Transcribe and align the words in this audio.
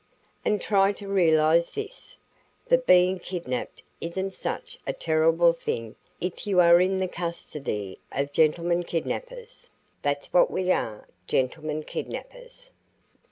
And 0.43 0.59
try 0.59 0.93
to 0.93 1.07
realize 1.07 1.75
this, 1.75 2.17
that 2.69 2.87
being 2.87 3.19
kidnapped 3.19 3.83
isn't 4.01 4.31
such 4.33 4.79
a 4.87 4.93
terrible 4.93 5.53
thing 5.53 5.95
if 6.19 6.47
you 6.47 6.59
are 6.59 6.81
in 6.81 6.99
the 6.99 7.07
custody 7.07 7.99
of 8.11 8.33
gentlemen 8.33 8.81
kidnappers. 8.81 9.69
That's 10.01 10.33
what 10.33 10.49
we 10.49 10.71
are 10.71 11.07
gentlemen 11.27 11.83
kidnappers. 11.83 12.71